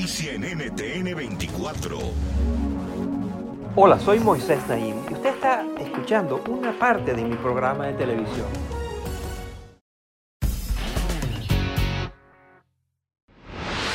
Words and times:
En 0.00 0.40
NTN 0.40 1.14
24. 1.14 1.98
Hola, 3.76 3.98
soy 3.98 4.18
Moisés 4.18 4.58
Naim 4.66 4.96
y 5.10 5.12
usted 5.12 5.34
está 5.34 5.62
escuchando 5.78 6.42
una 6.48 6.72
parte 6.72 7.12
de 7.12 7.22
mi 7.22 7.36
programa 7.36 7.88
de 7.88 7.92
televisión. 7.92 8.46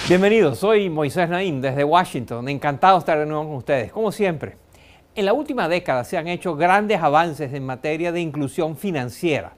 Bienvenidos, 0.07 0.59
soy 0.59 0.91
Moisés 0.91 1.27
Naim 1.27 1.59
desde 1.59 1.83
Washington. 1.83 2.49
Encantado 2.49 2.97
de 2.97 2.99
estar 2.99 3.17
de 3.17 3.25
nuevo 3.25 3.45
con 3.45 3.55
ustedes, 3.55 3.91
como 3.91 4.11
siempre. 4.11 4.57
En 5.15 5.25
la 5.25 5.33
última 5.33 5.67
década 5.67 6.03
se 6.03 6.19
han 6.19 6.27
hecho 6.27 6.55
grandes 6.55 7.01
avances 7.01 7.51
en 7.51 7.65
materia 7.65 8.11
de 8.11 8.21
inclusión 8.21 8.77
financiera. 8.77 9.53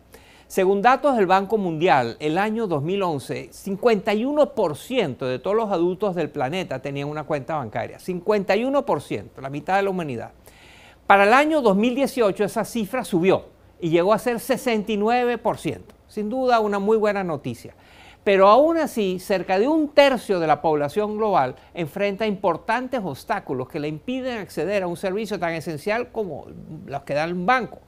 Según 0.47 0.81
datos 0.81 1.17
del 1.17 1.25
Banco 1.25 1.57
Mundial, 1.57 2.15
el 2.21 2.37
año 2.37 2.67
2011, 2.67 3.49
51% 3.49 5.25
de 5.25 5.39
todos 5.39 5.57
los 5.57 5.69
adultos 5.69 6.15
del 6.15 6.29
planeta 6.29 6.81
tenían 6.81 7.09
una 7.09 7.25
cuenta 7.25 7.57
bancaria. 7.57 7.97
51%, 7.97 9.41
la 9.41 9.49
mitad 9.49 9.75
de 9.75 9.83
la 9.83 9.89
humanidad. 9.89 10.31
Para 11.05 11.25
el 11.25 11.33
año 11.33 11.61
2018 11.61 12.45
esa 12.45 12.63
cifra 12.63 13.03
subió 13.03 13.47
y 13.81 13.89
llegó 13.89 14.13
a 14.13 14.19
ser 14.19 14.37
69%. 14.37 15.81
Sin 16.07 16.29
duda 16.29 16.61
una 16.61 16.79
muy 16.79 16.95
buena 16.95 17.25
noticia. 17.25 17.75
Pero 18.23 18.47
aún 18.47 18.77
así, 18.77 19.19
cerca 19.19 19.59
de 19.59 19.67
un 19.67 19.89
tercio 19.89 20.39
de 20.39 20.47
la 20.47 20.61
población 20.61 21.17
global 21.17 21.55
enfrenta 21.73 22.25
importantes 22.25 23.01
obstáculos 23.03 23.67
que 23.67 23.81
le 23.81 23.89
impiden 23.89 24.37
acceder 24.37 24.83
a 24.83 24.87
un 24.87 24.95
servicio 24.95 25.39
tan 25.39 25.51
esencial 25.51 26.13
como 26.13 26.45
los 26.85 27.03
que 27.03 27.15
da 27.15 27.25
un 27.25 27.45
banco. 27.45 27.79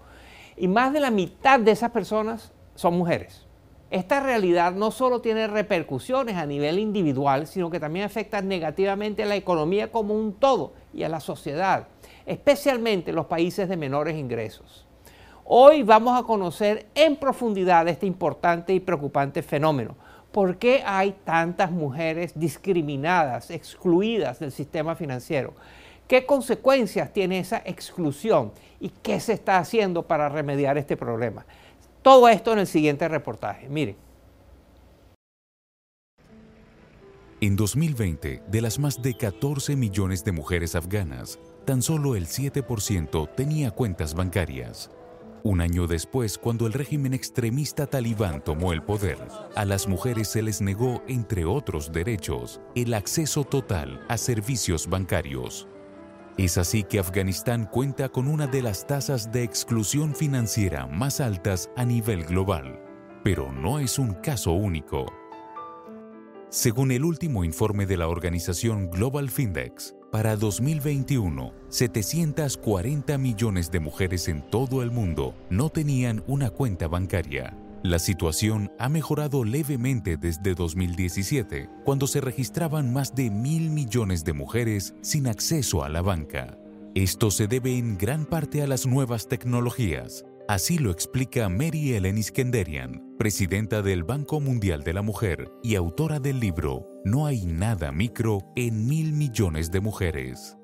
Y 0.59 0.67
más 0.67 0.93
de 0.93 0.99
la 0.99 1.09
mitad 1.09 1.59
de 1.59 1.71
esas 1.71 1.91
personas 1.91 2.52
son 2.75 2.97
mujeres. 2.97 3.47
Esta 3.89 4.19
realidad 4.19 4.73
no 4.73 4.91
solo 4.91 5.21
tiene 5.21 5.47
repercusiones 5.47 6.35
a 6.35 6.45
nivel 6.45 6.77
individual, 6.77 7.47
sino 7.47 7.71
que 7.71 7.79
también 7.79 8.05
afecta 8.05 8.41
negativamente 8.41 9.23
a 9.23 9.25
la 9.25 9.35
economía 9.35 9.91
como 9.91 10.13
un 10.13 10.33
todo 10.33 10.73
y 10.93 11.03
a 11.03 11.09
la 11.09 11.21
sociedad, 11.21 11.88
especialmente 12.25 13.09
en 13.09 13.16
los 13.16 13.25
países 13.25 13.67
de 13.67 13.77
menores 13.77 14.16
ingresos. 14.16 14.85
Hoy 15.45 15.81
vamos 15.81 16.19
a 16.19 16.23
conocer 16.23 16.88
en 16.94 17.16
profundidad 17.16 17.88
este 17.88 18.05
importante 18.05 18.73
y 18.73 18.79
preocupante 18.79 19.41
fenómeno 19.41 19.95
¿Por 20.31 20.57
qué 20.57 20.83
hay 20.85 21.16
tantas 21.23 21.71
mujeres 21.71 22.33
discriminadas, 22.35 23.49
excluidas 23.49 24.38
del 24.39 24.51
sistema 24.51 24.95
financiero? 24.95 25.55
¿Qué 26.09 26.25
consecuencias 26.25 27.13
tiene 27.13 27.38
esa 27.38 27.61
exclusión 27.63 28.52
y 28.79 28.89
qué 28.89 29.19
se 29.19 29.33
está 29.33 29.59
haciendo 29.59 30.07
para 30.07 30.27
remediar 30.27 30.75
este 30.79 30.97
problema? 30.97 31.45
Todo 32.01 32.27
esto 32.27 32.51
en 32.51 32.57
el 32.57 32.66
siguiente 32.66 33.07
reportaje. 33.07 33.69
Miren. 33.69 33.95
En 37.41 37.55
2020, 37.55 38.41
de 38.47 38.61
las 38.61 38.79
más 38.79 38.99
de 39.03 39.16
14 39.16 39.75
millones 39.75 40.23
de 40.23 40.31
mujeres 40.31 40.73
afganas, 40.73 41.38
tan 41.63 41.83
solo 41.83 42.16
el 42.16 42.25
7% 42.25 43.29
tenía 43.35 43.69
cuentas 43.69 44.16
bancarias. 44.16 44.89
Un 45.44 45.61
año 45.61 45.85
después, 45.85 46.39
cuando 46.39 46.66
el 46.66 46.73
régimen 46.73 47.13
extremista 47.13 47.85
talibán 47.85 48.44
tomó 48.44 48.73
el 48.73 48.81
poder, 48.81 49.19
a 49.55 49.63
las 49.63 49.88
mujeres 49.88 50.29
se 50.29 50.41
les 50.41 50.59
negó, 50.59 51.03
entre 51.07 51.45
otros 51.45 51.91
derechos, 51.91 52.59
el 52.73 52.95
acceso 52.95 53.44
total 53.44 54.03
a 54.09 54.17
servicios 54.17 54.89
bancarios. 54.89 55.67
Es 56.39 56.57
así 56.57 56.83
que 56.83 57.00
Afganistán 57.00 57.66
cuenta 57.66 58.07
con 58.07 58.25
una 58.29 58.47
de 58.47 58.61
las 58.61 58.88
tasas 58.88 59.29
de 59.29 59.44
exclusión 59.44 60.16
financiera 60.16 60.88
más 60.88 61.19
altas 61.19 61.69
a 61.75 61.83
nivel 61.83 62.23
global. 62.23 62.79
Pero 63.25 63.51
no 63.51 63.77
es 63.77 64.00
un 64.00 64.13
caso 64.13 64.53
único. 64.53 65.05
Según 66.47 66.94
el 66.94 67.03
último 67.03 67.44
informe 67.44 67.85
de 67.85 67.97
la 67.97 68.07
organización 68.07 68.89
Global 68.89 69.29
Findex, 69.29 69.95
para 70.13 70.38
2021, 70.38 71.51
740 71.67 73.17
millones 73.17 73.69
de 73.69 73.81
mujeres 73.81 74.29
en 74.29 74.41
todo 74.49 74.81
el 74.81 74.91
mundo 74.91 75.35
no 75.49 75.69
tenían 75.69 76.23
una 76.25 76.51
cuenta 76.51 76.88
bancaria. 76.88 77.53
La 77.84 78.00
situación 78.00 78.72
ha 78.78 78.90
mejorado 78.90 79.44
levemente 79.44 80.17
desde 80.17 80.53
2017, 80.53 81.69
cuando 81.85 82.07
se 82.07 82.22
registraban 82.22 82.91
más 82.91 83.16
de 83.16 83.29
mil 83.29 83.69
millones 83.69 84.23
de 84.23 84.34
mujeres 84.34 84.95
sin 85.01 85.28
acceso 85.28 85.84
a 85.84 85.90
la 85.90 86.01
banca. 86.01 86.57
Esto 86.95 87.31
se 87.31 87.47
debe 87.47 87.78
en 87.78 87.97
gran 87.97 88.25
parte 88.25 88.62
a 88.62 88.67
las 88.67 88.85
nuevas 88.85 89.28
tecnologías, 89.28 90.25
Así 90.50 90.79
lo 90.79 90.90
explica 90.90 91.47
Mary 91.47 91.94
Ellen 91.94 92.17
Iskenderian, 92.17 93.16
presidenta 93.19 93.84
del 93.84 94.03
Banco 94.03 94.40
Mundial 94.40 94.81
de 94.81 94.94
la 94.94 95.03
Mujer 95.03 95.51
y 95.61 95.75
autora 95.75 96.19
del 96.19 96.40
libro 96.40 96.88
No 97.06 97.28
hay 97.28 97.46
nada 97.46 97.91
micro 97.91 98.40
en 98.56 98.88
mil 98.88 99.13
millones 99.13 99.69
de 99.69 99.79
mujeres. 99.79 100.57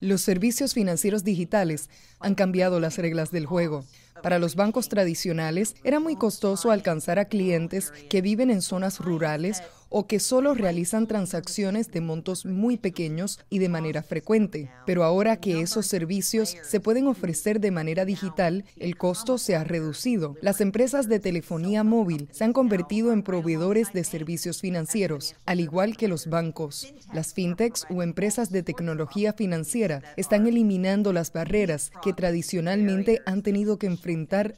Los 0.00 0.20
servicios 0.20 0.74
financieros 0.74 1.24
digitales 1.24 1.90
han 2.20 2.36
cambiado 2.36 2.78
las 2.78 2.98
reglas 2.98 3.32
del 3.32 3.46
juego. 3.46 3.84
Para 4.22 4.38
los 4.38 4.56
bancos 4.56 4.88
tradicionales 4.88 5.74
era 5.84 6.00
muy 6.00 6.16
costoso 6.16 6.70
alcanzar 6.70 7.18
a 7.18 7.26
clientes 7.26 7.92
que 8.08 8.22
viven 8.22 8.50
en 8.50 8.62
zonas 8.62 8.98
rurales 9.00 9.62
o 9.90 10.06
que 10.06 10.20
solo 10.20 10.54
realizan 10.54 11.06
transacciones 11.06 11.90
de 11.90 12.00
montos 12.00 12.44
muy 12.44 12.76
pequeños 12.76 13.40
y 13.48 13.58
de 13.58 13.68
manera 13.68 14.02
frecuente. 14.02 14.70
Pero 14.86 15.04
ahora 15.04 15.38
que 15.38 15.60
esos 15.60 15.86
servicios 15.86 16.56
se 16.62 16.80
pueden 16.80 17.06
ofrecer 17.06 17.60
de 17.60 17.70
manera 17.70 18.04
digital, 18.04 18.64
el 18.76 18.96
costo 18.96 19.38
se 19.38 19.56
ha 19.56 19.64
reducido. 19.64 20.36
Las 20.42 20.60
empresas 20.60 21.08
de 21.08 21.20
telefonía 21.20 21.84
móvil 21.84 22.28
se 22.32 22.44
han 22.44 22.52
convertido 22.52 23.12
en 23.12 23.22
proveedores 23.22 23.92
de 23.92 24.04
servicios 24.04 24.60
financieros, 24.60 25.34
al 25.46 25.60
igual 25.60 25.96
que 25.96 26.08
los 26.08 26.28
bancos. 26.28 26.92
Las 27.12 27.32
fintechs 27.32 27.86
o 27.90 28.02
empresas 28.02 28.50
de 28.50 28.62
tecnología 28.62 29.32
financiera 29.32 30.02
están 30.16 30.46
eliminando 30.46 31.12
las 31.12 31.32
barreras 31.32 31.90
que 32.02 32.12
tradicionalmente 32.12 33.22
han 33.24 33.42
tenido 33.42 33.78
que 33.78 33.86
enfrentar 33.86 34.07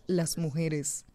las 0.07 0.39
mujeres. 0.39 1.07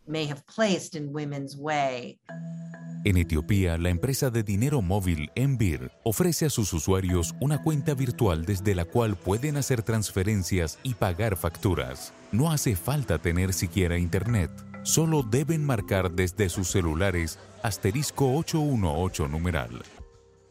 En 3.06 3.18
Etiopía, 3.18 3.78
la 3.78 3.90
empresa 3.90 4.30
de 4.30 4.44
dinero 4.44 4.82
móvil 4.82 5.30
Envir 5.36 5.92
ofrece 6.04 6.46
a 6.48 6.50
sus 6.50 6.74
usuarios 6.74 7.34
una 7.40 7.62
cuenta 7.62 7.94
virtual 7.94 8.46
desde 8.46 8.76
la 8.76 8.84
cual 8.84 9.16
pueden 9.16 9.56
hacer 9.58 9.84
transferencias 9.84 10.80
y 10.84 10.96
pagar 10.96 11.38
facturas. 11.38 12.14
No 12.32 12.52
hace 12.52 12.76
falta 12.76 13.20
tener 13.20 13.54
siquiera 13.54 13.98
internet, 13.98 14.52
solo 14.84 15.24
deben 15.24 15.64
marcar 15.64 16.12
desde 16.12 16.50
sus 16.50 16.68
celulares 16.68 17.40
asterisco 17.64 18.36
818 18.36 19.28
numeral. 19.30 19.82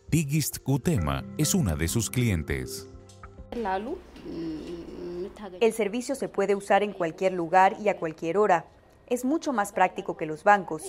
Tigist 0.09 0.59
Kutema 0.61 1.25
es 1.37 1.55
una 1.55 1.77
de 1.77 1.89
sus 1.89 2.09
clientes. 2.09 2.89
El 5.61 5.73
servicio 5.73 6.15
se 6.15 6.29
puede 6.29 6.55
usar 6.55 6.83
en 6.83 6.93
cualquier 6.93 7.33
lugar 7.33 7.77
y 7.81 7.89
a 7.89 7.97
cualquier 7.97 8.39
hora 8.39 8.67
es 9.07 9.25
mucho 9.25 9.53
más 9.53 9.73
práctico 9.73 10.17
que 10.17 10.27
los 10.27 10.45
bancos. 10.45 10.83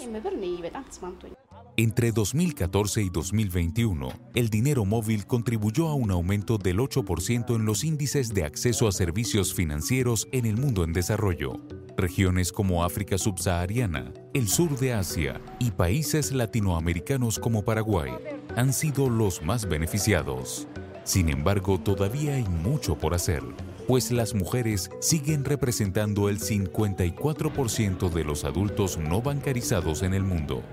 Entre 1.78 2.14
2014 2.14 3.02
y 3.02 3.10
2021, 3.10 4.08
el 4.34 4.50
dinero 4.50 4.86
móvil 4.86 5.26
contribuyó 5.26 5.90
a 5.90 5.94
un 5.94 6.10
aumento 6.10 6.58
del 6.58 6.78
8% 6.78 7.54
en 7.54 7.66
los 7.66 7.84
índices 7.84 8.34
de 8.34 8.46
acceso 8.46 8.88
a 8.88 8.94
servicios 8.94 9.54
financieros 9.54 10.30
en 10.32 10.46
el 10.46 10.56
mundo 10.56 10.86
en 10.86 10.94
desarrollo. 10.94 11.60
Regiones 11.98 12.54
como 12.54 12.86
África 12.86 13.18
subsahariana, 13.18 14.14
el 14.34 14.48
sur 14.48 14.78
de 14.80 14.94
Asia 14.94 15.42
y 15.60 15.72
países 15.72 16.32
latinoamericanos 16.32 17.40
como 17.40 17.66
Paraguay 17.66 18.12
han 18.56 18.72
sido 18.72 19.10
los 19.10 19.42
más 19.42 19.68
beneficiados. 19.68 20.68
Sin 21.04 21.28
embargo, 21.28 21.78
todavía 21.78 22.36
hay 22.36 22.46
mucho 22.46 22.98
por 22.98 23.14
hacer 23.14 23.44
pues 23.88 24.12
las 24.12 24.34
mujeres 24.34 24.90
siguen 25.00 25.46
representando 25.46 26.30
el 26.30 26.40
54% 26.40 28.10
de 28.10 28.24
los 28.24 28.44
adultos 28.44 28.98
no 28.98 29.22
bancarizados 29.22 30.04
en 30.04 30.14
el 30.14 30.24
mundo. 30.24 30.64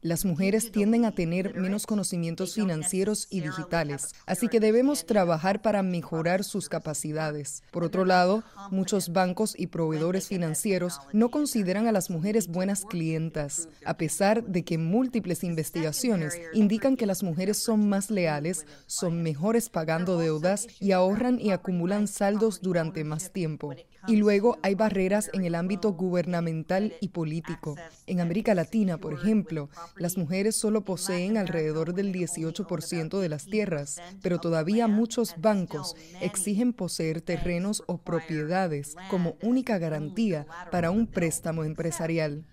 Las 0.00 0.24
mujeres 0.24 0.72
tienden 0.72 1.04
a 1.04 1.14
tener 1.14 1.54
menos 1.54 1.86
conocimientos 1.86 2.54
financieros 2.54 3.28
y 3.30 3.40
digitales, 3.40 4.12
así 4.26 4.48
que 4.48 4.58
debemos 4.58 5.06
trabajar 5.06 5.62
para 5.62 5.84
mejorar 5.84 6.42
sus 6.42 6.68
capacidades. 6.68 7.62
Por 7.70 7.84
otro 7.84 8.04
lado, 8.04 8.42
muchos 8.72 9.12
bancos 9.12 9.54
y 9.56 9.68
proveedores 9.68 10.26
financieros 10.26 11.00
no 11.12 11.30
consideran 11.30 11.86
a 11.86 11.92
las 11.92 12.10
mujeres 12.10 12.48
buenas 12.48 12.84
clientas, 12.86 13.68
a 13.84 13.96
pesar 13.96 14.42
de 14.42 14.64
que 14.64 14.78
múltiples 14.78 15.44
investigaciones 15.44 16.36
indican 16.52 16.96
que 16.96 17.06
las 17.06 17.22
mujeres 17.22 17.58
son 17.58 17.88
más 17.88 18.10
leales, 18.10 18.66
son 18.86 19.22
mejores 19.22 19.68
pagando 19.68 20.18
deudas 20.18 20.66
y 20.80 20.90
ahorran 20.90 21.38
y 21.40 21.52
acumulan 21.52 22.08
saldos 22.08 22.62
durante 22.62 23.04
más 23.04 23.30
tiempo. 23.32 23.72
Y 24.08 24.16
luego 24.16 24.58
hay 24.62 24.74
barreras 24.74 25.30
en 25.34 25.44
el 25.44 25.54
ámbito 25.54 25.92
gubernamental 26.00 26.94
y 27.00 27.08
político. 27.08 27.76
En 28.06 28.20
América 28.20 28.54
Latina, 28.54 28.96
por 28.96 29.12
ejemplo, 29.12 29.68
las 29.96 30.16
mujeres 30.16 30.56
solo 30.56 30.82
poseen 30.82 31.36
alrededor 31.36 31.92
del 31.92 32.10
18% 32.12 33.20
de 33.20 33.28
las 33.28 33.44
tierras, 33.44 34.00
pero 34.22 34.40
todavía 34.40 34.88
muchos 34.88 35.34
bancos 35.36 35.94
exigen 36.22 36.72
poseer 36.72 37.20
terrenos 37.20 37.82
o 37.86 37.98
propiedades 37.98 38.96
como 39.10 39.36
única 39.42 39.76
garantía 39.76 40.46
para 40.72 40.90
un 40.90 41.06
préstamo 41.06 41.64
empresarial. 41.64 42.46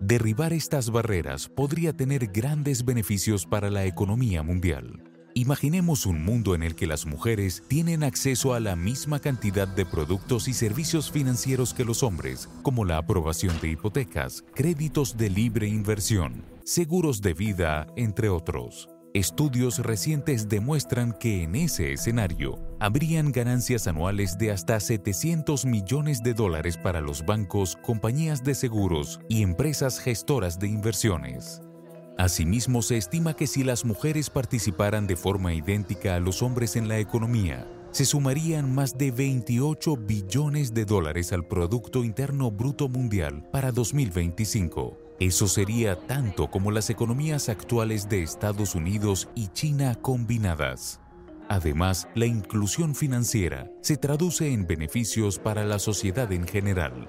Derribar 0.00 0.54
estas 0.54 0.88
barreras 0.88 1.48
podría 1.48 1.92
tener 1.92 2.28
grandes 2.28 2.86
beneficios 2.86 3.44
para 3.44 3.68
la 3.68 3.84
economía 3.84 4.42
mundial. 4.42 5.09
Imaginemos 5.34 6.06
un 6.06 6.24
mundo 6.24 6.54
en 6.54 6.62
el 6.62 6.74
que 6.74 6.86
las 6.86 7.06
mujeres 7.06 7.62
tienen 7.68 8.02
acceso 8.02 8.52
a 8.52 8.60
la 8.60 8.74
misma 8.74 9.20
cantidad 9.20 9.68
de 9.68 9.86
productos 9.86 10.48
y 10.48 10.54
servicios 10.54 11.10
financieros 11.10 11.72
que 11.72 11.84
los 11.84 12.02
hombres, 12.02 12.48
como 12.62 12.84
la 12.84 12.98
aprobación 12.98 13.58
de 13.60 13.68
hipotecas, 13.68 14.44
créditos 14.54 15.16
de 15.16 15.30
libre 15.30 15.68
inversión, 15.68 16.44
seguros 16.64 17.22
de 17.22 17.34
vida, 17.34 17.86
entre 17.96 18.28
otros. 18.28 18.88
Estudios 19.14 19.78
recientes 19.80 20.48
demuestran 20.48 21.12
que 21.12 21.42
en 21.42 21.56
ese 21.56 21.92
escenario 21.92 22.60
habrían 22.78 23.32
ganancias 23.32 23.88
anuales 23.88 24.38
de 24.38 24.52
hasta 24.52 24.78
700 24.78 25.64
millones 25.64 26.22
de 26.22 26.34
dólares 26.34 26.76
para 26.76 27.00
los 27.00 27.24
bancos, 27.24 27.76
compañías 27.82 28.44
de 28.44 28.54
seguros 28.54 29.20
y 29.28 29.42
empresas 29.42 29.98
gestoras 29.98 30.58
de 30.60 30.68
inversiones. 30.68 31.60
Asimismo, 32.20 32.82
se 32.82 32.98
estima 32.98 33.32
que 33.32 33.46
si 33.46 33.64
las 33.64 33.86
mujeres 33.86 34.28
participaran 34.28 35.06
de 35.06 35.16
forma 35.16 35.54
idéntica 35.54 36.16
a 36.16 36.20
los 36.20 36.42
hombres 36.42 36.76
en 36.76 36.86
la 36.86 36.98
economía, 36.98 37.66
se 37.92 38.04
sumarían 38.04 38.74
más 38.74 38.98
de 38.98 39.10
28 39.10 39.96
billones 39.96 40.74
de 40.74 40.84
dólares 40.84 41.32
al 41.32 41.46
Producto 41.46 42.04
Interno 42.04 42.50
Bruto 42.50 42.90
Mundial 42.90 43.48
para 43.50 43.72
2025. 43.72 44.98
Eso 45.18 45.48
sería 45.48 45.96
tanto 45.96 46.50
como 46.50 46.70
las 46.70 46.90
economías 46.90 47.48
actuales 47.48 48.06
de 48.10 48.22
Estados 48.22 48.74
Unidos 48.74 49.30
y 49.34 49.48
China 49.48 49.94
combinadas. 49.94 51.00
Además, 51.48 52.06
la 52.14 52.26
inclusión 52.26 52.94
financiera 52.94 53.70
se 53.80 53.96
traduce 53.96 54.52
en 54.52 54.66
beneficios 54.66 55.38
para 55.38 55.64
la 55.64 55.78
sociedad 55.78 56.30
en 56.32 56.46
general 56.46 57.08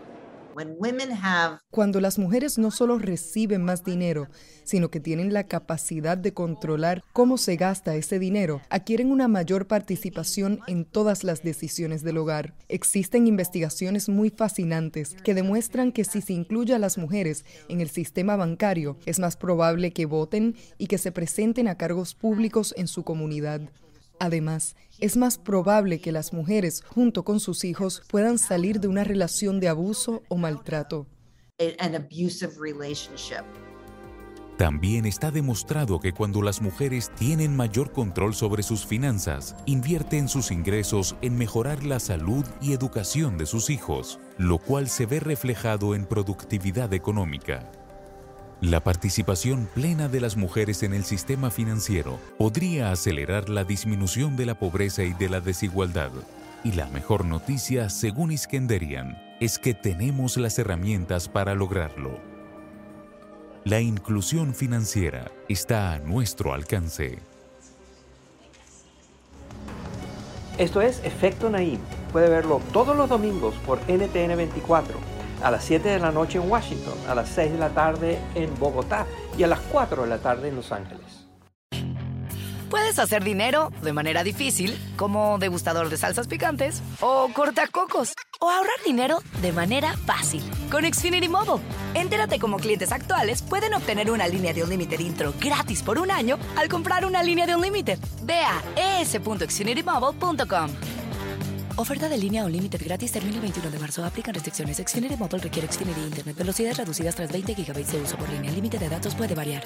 cuando 1.69 2.01
las 2.01 2.19
mujeres 2.19 2.57
no 2.57 2.71
solo 2.71 2.97
reciben 2.99 3.63
más 3.63 3.83
dinero, 3.83 4.27
sino 4.63 4.89
que 4.89 4.99
tienen 4.99 5.33
la 5.33 5.47
capacidad 5.47 6.17
de 6.17 6.33
controlar 6.33 7.03
cómo 7.13 7.37
se 7.37 7.55
gasta 7.55 7.95
ese 7.95 8.19
dinero, 8.19 8.61
adquieren 8.69 9.11
una 9.11 9.27
mayor 9.27 9.67
participación 9.67 10.59
en 10.67 10.85
todas 10.85 11.23
las 11.23 11.43
decisiones 11.43 12.03
del 12.03 12.17
hogar. 12.17 12.53
Existen 12.67 13.27
investigaciones 13.27 14.09
muy 14.09 14.29
fascinantes 14.29 15.15
que 15.23 15.33
demuestran 15.33 15.91
que 15.91 16.03
si 16.03 16.21
se 16.21 16.33
incluye 16.33 16.73
a 16.73 16.79
las 16.79 16.97
mujeres 16.97 17.45
en 17.69 17.81
el 17.81 17.89
sistema 17.89 18.35
bancario, 18.35 18.97
es 19.05 19.19
más 19.19 19.37
probable 19.37 19.91
que 19.91 20.05
voten 20.05 20.55
y 20.77 20.87
que 20.87 20.97
se 20.97 21.11
presenten 21.11 21.67
a 21.67 21.75
cargos 21.75 22.15
públicos 22.15 22.73
en 22.77 22.87
su 22.87 23.03
comunidad. 23.03 23.61
Además, 24.21 24.75
es 24.99 25.17
más 25.17 25.39
probable 25.39 25.99
que 25.99 26.11
las 26.11 26.31
mujeres, 26.31 26.83
junto 26.87 27.23
con 27.23 27.39
sus 27.39 27.63
hijos, 27.63 28.03
puedan 28.07 28.37
salir 28.37 28.79
de 28.79 28.87
una 28.87 29.03
relación 29.03 29.59
de 29.59 29.67
abuso 29.67 30.21
o 30.29 30.37
maltrato. 30.37 31.07
También 34.57 35.07
está 35.07 35.31
demostrado 35.31 35.99
que 35.99 36.13
cuando 36.13 36.43
las 36.43 36.61
mujeres 36.61 37.09
tienen 37.15 37.55
mayor 37.55 37.91
control 37.91 38.35
sobre 38.35 38.61
sus 38.61 38.85
finanzas, 38.85 39.55
invierten 39.65 40.29
sus 40.29 40.51
ingresos 40.51 41.15
en 41.23 41.35
mejorar 41.35 41.83
la 41.83 41.99
salud 41.99 42.45
y 42.61 42.73
educación 42.73 43.39
de 43.39 43.47
sus 43.47 43.71
hijos, 43.71 44.19
lo 44.37 44.59
cual 44.59 44.87
se 44.87 45.07
ve 45.07 45.19
reflejado 45.19 45.95
en 45.95 46.05
productividad 46.05 46.93
económica. 46.93 47.71
La 48.61 48.83
participación 48.83 49.67
plena 49.73 50.07
de 50.07 50.21
las 50.21 50.37
mujeres 50.37 50.83
en 50.83 50.93
el 50.93 51.03
sistema 51.03 51.49
financiero 51.49 52.19
podría 52.37 52.91
acelerar 52.91 53.49
la 53.49 53.63
disminución 53.63 54.37
de 54.37 54.45
la 54.45 54.53
pobreza 54.53 55.01
y 55.01 55.13
de 55.13 55.29
la 55.29 55.41
desigualdad. 55.41 56.11
Y 56.63 56.73
la 56.73 56.85
mejor 56.85 57.25
noticia, 57.25 57.89
según 57.89 58.31
Iskenderian, 58.31 59.17
es 59.39 59.57
que 59.57 59.73
tenemos 59.73 60.37
las 60.37 60.59
herramientas 60.59 61.27
para 61.27 61.55
lograrlo. 61.55 62.19
La 63.63 63.79
inclusión 63.79 64.53
financiera 64.53 65.31
está 65.49 65.93
a 65.93 65.99
nuestro 65.99 66.53
alcance. 66.53 67.17
Esto 70.59 70.81
es 70.81 71.03
Efecto 71.03 71.49
Naim. 71.49 71.79
Puede 72.11 72.29
verlo 72.29 72.61
todos 72.71 72.95
los 72.95 73.09
domingos 73.09 73.55
por 73.65 73.79
NTN 73.87 74.37
24 74.37 75.10
a 75.43 75.51
las 75.51 75.63
7 75.63 75.89
de 75.89 75.99
la 75.99 76.11
noche 76.11 76.37
en 76.37 76.49
Washington, 76.49 76.93
a 77.07 77.15
las 77.15 77.29
6 77.29 77.53
de 77.53 77.57
la 77.57 77.69
tarde 77.69 78.19
en 78.35 78.53
Bogotá 78.59 79.05
y 79.37 79.43
a 79.43 79.47
las 79.47 79.59
4 79.71 80.03
de 80.03 80.09
la 80.09 80.17
tarde 80.19 80.49
en 80.49 80.55
Los 80.55 80.71
Ángeles. 80.71 81.21
Puedes 82.69 82.99
hacer 82.99 83.21
dinero 83.21 83.69
de 83.81 83.91
manera 83.91 84.23
difícil, 84.23 84.79
como 84.95 85.37
degustador 85.39 85.89
de 85.89 85.97
salsas 85.97 86.27
picantes, 86.27 86.81
o 87.01 87.27
cortacocos, 87.33 88.13
o 88.39 88.49
ahorrar 88.49 88.81
dinero 88.85 89.21
de 89.41 89.51
manera 89.51 89.97
fácil 90.05 90.41
con 90.71 90.85
Xfinity 90.85 91.27
Mobile. 91.27 91.61
Entérate 91.95 92.39
cómo 92.39 92.55
clientes 92.55 92.93
actuales 92.93 93.41
pueden 93.41 93.73
obtener 93.73 94.09
una 94.09 94.25
línea 94.25 94.53
de 94.53 94.63
un 94.63 94.69
límite 94.69 94.95
intro 95.03 95.33
gratis 95.37 95.83
por 95.83 95.99
un 95.99 96.11
año 96.11 96.39
al 96.55 96.69
comprar 96.69 97.05
una 97.05 97.21
línea 97.23 97.45
de 97.45 97.55
un 97.55 97.61
límite. 97.61 97.99
Ve 98.23 98.39
a. 98.39 98.61
Oferta 101.77 102.09
de 102.09 102.17
línea 102.17 102.43
o 102.43 102.49
gratis 102.49 103.11
termina 103.11 103.35
el 103.35 103.41
21 103.41 103.71
de 103.71 103.79
marzo. 103.79 104.03
Aplican 104.03 104.33
restricciones. 104.33 104.77
Xfinity 104.77 105.15
requiere 105.15 105.67
Xfinity 105.67 106.01
Internet. 106.01 106.35
Velocidades 106.37 106.77
reducidas 106.77 107.15
tras 107.15 107.31
20 107.31 107.53
GB 107.53 107.85
de 107.85 108.01
uso 108.01 108.17
por 108.17 108.29
línea. 108.29 108.49
El 108.49 108.55
límite 108.55 108.77
de 108.77 108.89
datos 108.89 109.15
puede 109.15 109.35
variar. 109.35 109.63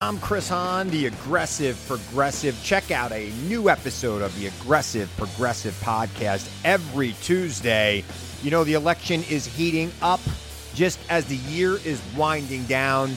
I'm 0.00 0.18
Chris 0.18 0.50
Hahn, 0.50 0.90
the 0.90 1.06
Aggressive 1.06 1.76
Progressive. 1.86 2.60
Check 2.64 2.90
out 2.90 3.12
a 3.12 3.30
new 3.46 3.68
episode 3.68 4.20
of 4.20 4.34
the 4.36 4.48
Aggressive 4.48 5.08
Progressive 5.16 5.74
podcast 5.80 6.50
every 6.64 7.14
Tuesday. 7.22 8.02
You 8.42 8.50
know, 8.50 8.64
the 8.64 8.74
election 8.74 9.22
is 9.30 9.46
heating 9.46 9.92
up 10.02 10.20
just 10.74 10.98
as 11.08 11.24
the 11.26 11.36
year 11.48 11.78
is 11.84 12.02
winding 12.16 12.64
down. 12.64 13.16